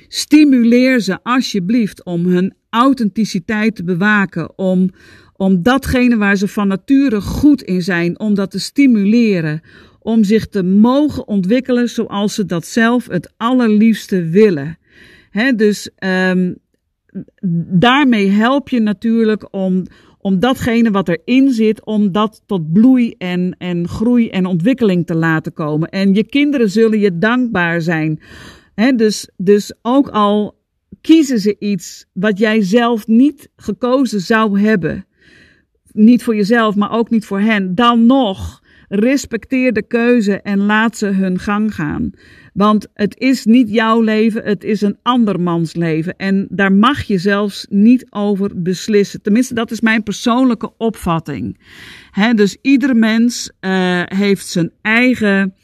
[0.08, 4.90] Stimuleer ze alsjeblieft om hun authenticiteit te bewaken, om,
[5.36, 9.60] om datgene waar ze van nature goed in zijn, om dat te stimuleren,
[9.98, 14.78] om zich te mogen ontwikkelen zoals ze dat zelf het allerliefste willen.
[15.30, 16.56] He, dus um,
[17.68, 19.86] daarmee help je natuurlijk om,
[20.26, 25.14] om datgene wat erin zit, om dat tot bloei en, en groei en ontwikkeling te
[25.14, 25.88] laten komen.
[25.88, 28.20] En je kinderen zullen je dankbaar zijn.
[28.96, 30.58] Dus, dus ook al
[31.00, 35.06] kiezen ze iets wat jij zelf niet gekozen zou hebben.
[35.92, 37.74] Niet voor jezelf, maar ook niet voor hen.
[37.74, 42.10] Dan nog respecteer de keuze en laat ze hun gang gaan.
[42.52, 46.16] Want het is niet jouw leven, het is een andermans leven.
[46.16, 49.22] En daar mag je zelfs niet over beslissen.
[49.22, 51.58] Tenminste, dat is mijn persoonlijke opvatting.
[52.34, 55.54] dus iedere mens uh, heeft zijn eigen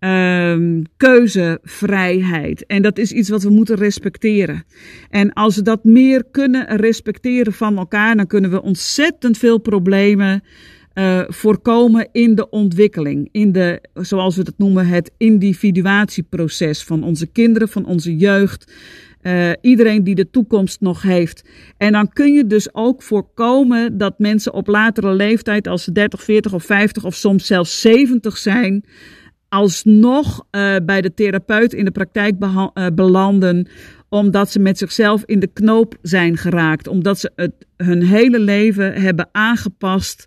[0.00, 2.66] uh, keuzevrijheid.
[2.66, 4.64] En dat is iets wat we moeten respecteren.
[5.10, 10.42] En als we dat meer kunnen respecteren van elkaar, dan kunnen we ontzettend veel problemen
[10.94, 13.28] uh, voorkomen in de ontwikkeling.
[13.32, 18.72] In de, zoals we het noemen, het individuatieproces van onze kinderen, van onze jeugd.
[19.22, 21.48] Uh, iedereen die de toekomst nog heeft.
[21.76, 26.22] En dan kun je dus ook voorkomen dat mensen op latere leeftijd, als ze 30,
[26.22, 28.84] 40 of 50 of soms zelfs 70 zijn,
[29.48, 32.34] alsnog uh, bij de therapeut in de praktijk
[32.94, 33.68] belanden
[34.08, 38.92] omdat ze met zichzelf in de knoop zijn geraakt, omdat ze het hun hele leven
[38.92, 40.24] hebben aangepast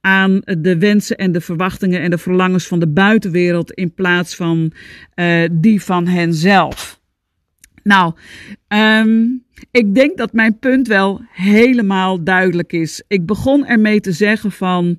[0.00, 4.72] aan de wensen en de verwachtingen en de verlangens van de buitenwereld in plaats van
[5.14, 7.00] uh, die van henzelf.
[7.82, 8.12] Nou,
[8.68, 13.02] um, ik denk dat mijn punt wel helemaal duidelijk is.
[13.08, 14.98] Ik begon ermee te zeggen van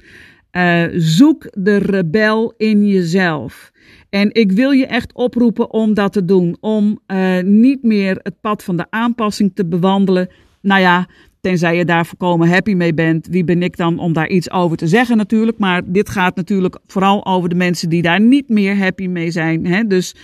[0.52, 3.72] uh, zoek de rebel in jezelf.
[4.10, 6.58] En ik wil je echt oproepen om dat te doen.
[6.60, 10.30] Om uh, niet meer het pad van de aanpassing te bewandelen.
[10.62, 11.08] Nou ja,
[11.42, 13.28] Tenzij je daar volkomen happy mee bent.
[13.28, 15.58] Wie ben ik dan om daar iets over te zeggen natuurlijk.
[15.58, 19.66] Maar dit gaat natuurlijk vooral over de mensen die daar niet meer happy mee zijn.
[19.66, 19.88] Hè?
[19.88, 20.16] Dus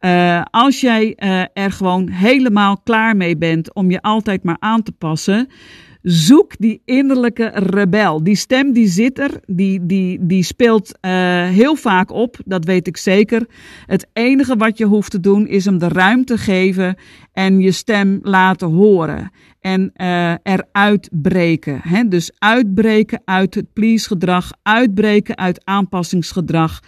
[0.00, 4.82] uh, als jij uh, er gewoon helemaal klaar mee bent om je altijd maar aan
[4.82, 5.48] te passen.
[6.02, 8.24] Zoek die innerlijke rebel.
[8.24, 11.10] Die stem die zit er, die, die, die speelt uh,
[11.48, 13.46] heel vaak op, dat weet ik zeker.
[13.86, 16.96] Het enige wat je hoeft te doen is hem de ruimte geven
[17.32, 21.80] en je stem laten horen en uh, eruit breken.
[21.82, 22.08] Hè?
[22.08, 26.80] Dus uitbreken uit het please-gedrag, uitbreken uit aanpassingsgedrag.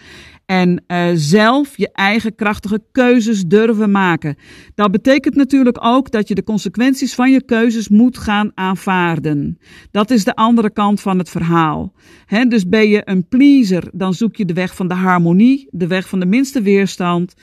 [0.45, 4.35] En uh, zelf je eigen krachtige keuzes durven maken.
[4.75, 9.57] Dat betekent natuurlijk ook dat je de consequenties van je keuzes moet gaan aanvaarden.
[9.91, 11.93] Dat is de andere kant van het verhaal.
[12.25, 15.87] He, dus ben je een pleaser, dan zoek je de weg van de harmonie, de
[15.87, 17.33] weg van de minste weerstand.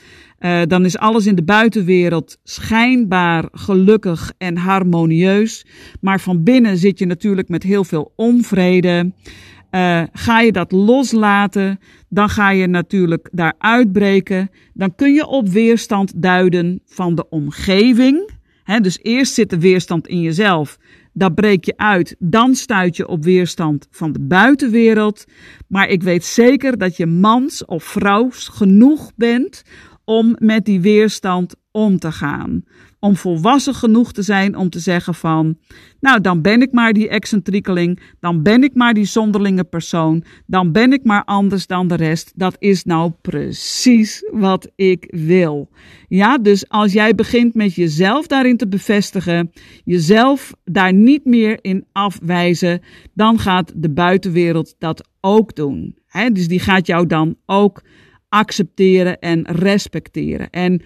[0.41, 5.65] Uh, dan is alles in de buitenwereld schijnbaar gelukkig en harmonieus.
[5.99, 9.11] Maar van binnen zit je natuurlijk met heel veel onvrede.
[9.71, 14.49] Uh, ga je dat loslaten, dan ga je natuurlijk daar uitbreken.
[14.73, 18.29] Dan kun je op weerstand duiden van de omgeving.
[18.81, 20.77] Dus eerst zit de weerstand in jezelf.
[21.13, 22.15] Dat breek je uit.
[22.19, 25.25] Dan stuit je op weerstand van de buitenwereld.
[25.67, 29.63] Maar ik weet zeker dat je mans of vrouws genoeg bent
[30.11, 32.63] om met die weerstand om te gaan.
[32.99, 35.57] Om volwassen genoeg te zijn om te zeggen van,
[35.99, 40.71] nou dan ben ik maar die excentriekeling, dan ben ik maar die zonderlinge persoon, dan
[40.71, 42.31] ben ik maar anders dan de rest.
[42.35, 45.69] Dat is nou precies wat ik wil.
[46.07, 49.51] Ja, dus als jij begint met jezelf daarin te bevestigen,
[49.83, 52.81] jezelf daar niet meer in afwijzen,
[53.13, 55.95] dan gaat de buitenwereld dat ook doen.
[56.33, 57.81] Dus die gaat jou dan ook
[58.31, 60.49] accepteren en respecteren.
[60.49, 60.81] En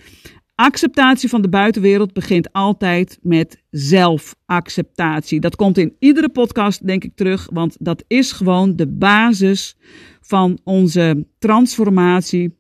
[0.56, 5.40] acceptatie van de buitenwereld begint altijd met zelfacceptatie.
[5.40, 9.78] Dat komt in iedere podcast, denk ik, terug, want dat is gewoon de basis
[10.22, 12.58] van onze transformatie.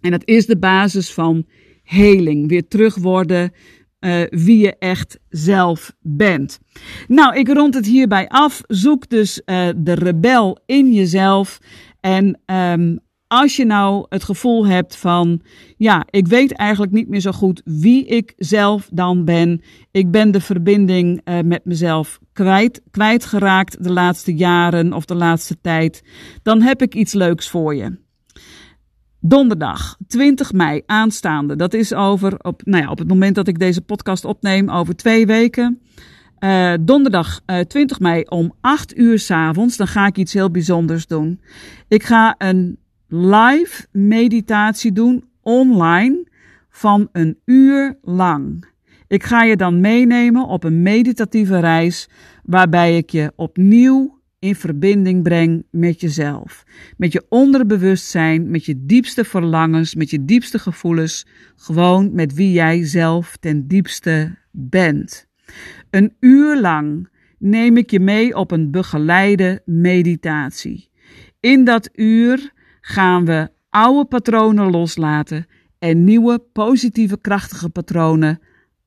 [0.00, 1.46] En dat is de basis van
[1.82, 2.48] heling.
[2.48, 3.52] Weer terug worden
[4.00, 6.58] uh, wie je echt zelf bent.
[7.08, 8.60] Nou, ik rond het hierbij af.
[8.66, 11.58] Zoek dus uh, de rebel in jezelf.
[12.00, 15.40] En um, als je nou het gevoel hebt van,
[15.76, 19.62] ja, ik weet eigenlijk niet meer zo goed wie ik zelf dan ben.
[19.90, 25.60] Ik ben de verbinding uh, met mezelf kwijt, kwijtgeraakt de laatste jaren of de laatste
[25.60, 26.02] tijd.
[26.42, 27.98] Dan heb ik iets leuks voor je.
[29.20, 31.56] Donderdag 20 mei aanstaande.
[31.56, 34.96] Dat is over op, nou ja, op het moment dat ik deze podcast opneem, over
[34.96, 35.80] twee weken.
[36.40, 39.76] Uh, donderdag uh, 20 mei om 8 uur s avonds.
[39.76, 41.40] Dan ga ik iets heel bijzonders doen.
[41.88, 46.26] Ik ga een live meditatie doen online
[46.70, 48.64] van een uur lang.
[49.06, 52.08] Ik ga je dan meenemen op een meditatieve reis
[52.42, 56.64] waarbij ik je opnieuw in verbinding breng met jezelf.
[56.96, 61.26] Met je onderbewustzijn, met je diepste verlangens, met je diepste gevoelens.
[61.56, 65.26] Gewoon met wie jij zelf ten diepste bent.
[65.90, 70.88] Een uur lang neem ik je mee op een begeleide meditatie.
[71.40, 72.52] In dat uur
[72.88, 75.46] gaan we oude patronen loslaten
[75.78, 78.40] en nieuwe positieve krachtige patronen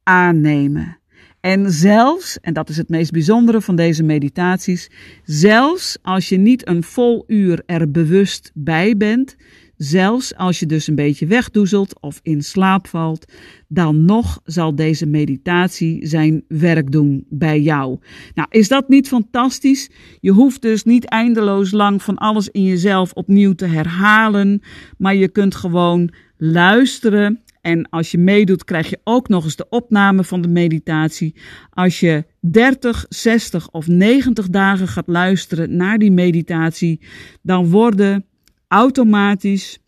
[0.04, 0.99] aannemen.
[1.39, 4.89] En zelfs, en dat is het meest bijzondere van deze meditaties,
[5.24, 9.36] zelfs als je niet een vol uur er bewust bij bent,
[9.84, 13.32] zelfs als je dus een beetje wegdoezelt of in slaap valt,
[13.68, 18.00] dan nog zal deze meditatie zijn werk doen bij jou.
[18.34, 19.90] Nou, is dat niet fantastisch?
[20.20, 24.62] Je hoeft dus niet eindeloos lang van alles in jezelf opnieuw te herhalen,
[24.98, 29.70] maar je kunt gewoon luisteren en als je meedoet, krijg je ook nog eens de
[29.70, 31.36] opname van de meditatie.
[31.70, 37.00] Als je 30, 60 of 90 dagen gaat luisteren naar die meditatie,
[37.42, 38.26] dan worden
[38.72, 39.80] automatisch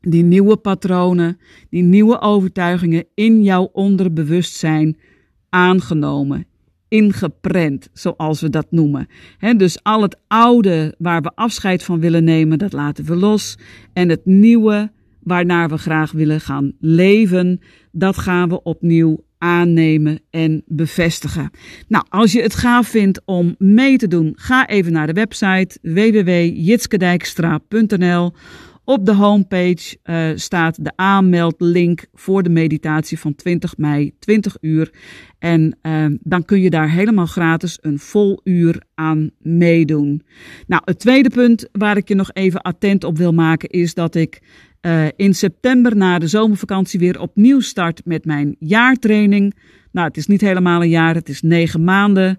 [0.00, 1.38] die nieuwe patronen,
[1.70, 4.96] die nieuwe overtuigingen in jouw onderbewustzijn
[5.48, 6.46] aangenomen,
[6.88, 9.08] ingeprent, zoals we dat noemen.
[9.56, 13.58] dus al het oude waar we afscheid van willen nemen, dat laten we los.
[13.92, 17.60] En het nieuwe waarnaar we graag willen gaan leven,
[17.92, 21.50] dat gaan we opnieuw aannemen en bevestigen.
[21.88, 25.78] Nou, als je het gaaf vindt om mee te doen, ga even naar de website
[25.82, 28.32] www.jitskedijkstra.nl.
[28.88, 34.90] Op de homepage uh, staat de aanmeldlink voor de meditatie van 20 mei, 20 uur.
[35.38, 40.22] En uh, dan kun je daar helemaal gratis een vol uur aan meedoen.
[40.66, 44.14] Nou, het tweede punt waar ik je nog even attent op wil maken is dat
[44.14, 44.42] ik
[44.80, 49.54] uh, in september na de zomervakantie weer opnieuw start met mijn jaartraining.
[49.92, 52.38] Nou, het is niet helemaal een jaar, het is negen maanden.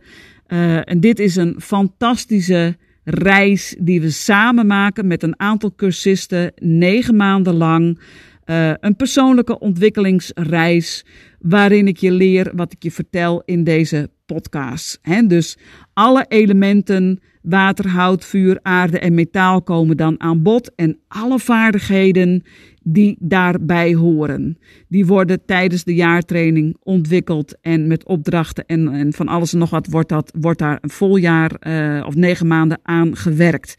[0.83, 2.77] En dit is een fantastische
[3.09, 7.99] reis die we samen maken met een aantal cursisten, negen maanden lang.
[8.45, 11.05] Uh, een persoonlijke ontwikkelingsreis
[11.39, 14.99] waarin ik je leer wat ik je vertel in deze podcast.
[15.01, 15.57] He, dus
[15.93, 22.43] alle elementen water, hout, vuur, aarde en metaal komen dan aan bod en alle vaardigheden
[22.89, 24.57] die daarbij horen.
[24.87, 29.69] Die worden tijdens de jaartraining ontwikkeld en met opdrachten en, en van alles en nog
[29.69, 33.77] wat wordt, dat, wordt daar een vol jaar uh, of negen maanden aan gewerkt.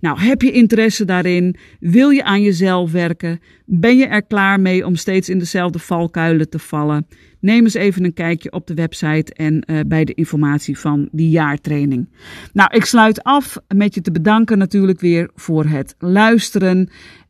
[0.00, 1.56] Nou, heb je interesse daarin?
[1.80, 3.40] Wil je aan jezelf werken?
[3.64, 7.06] Ben je er klaar mee om steeds in dezelfde valkuilen te vallen?
[7.40, 11.30] Neem eens even een kijkje op de website en uh, bij de informatie van die
[11.30, 12.08] jaartraining.
[12.52, 16.88] Nou, ik sluit af met je te bedanken natuurlijk weer voor het luisteren.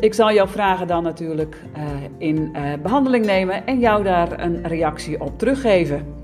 [0.00, 1.82] Ik zal jouw vragen dan natuurlijk uh,
[2.18, 6.14] in uh, behandeling nemen en jou daar een reactie op teruggeven.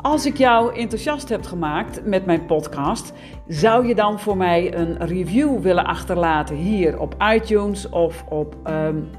[0.00, 3.12] Als ik jou enthousiast heb gemaakt met mijn podcast,
[3.46, 9.10] zou je dan voor mij een review willen achterlaten hier op iTunes of op um,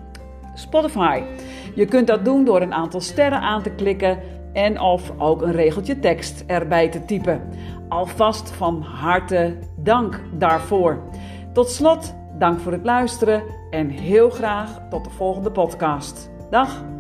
[0.54, 1.22] Spotify?
[1.76, 4.20] Je kunt dat doen door een aantal sterren aan te klikken
[4.54, 7.42] en of ook een regeltje tekst erbij te typen.
[7.90, 11.02] Alvast van harte dank daarvoor.
[11.54, 16.30] Tot slot, dank voor het luisteren en heel graag tot de volgende podcast.
[16.50, 16.99] Dag!